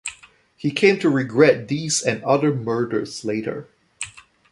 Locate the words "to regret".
1.01-1.67